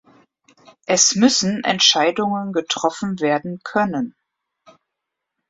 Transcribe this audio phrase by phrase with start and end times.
[0.87, 4.15] Es müssen Entscheidungen getroffen werden können.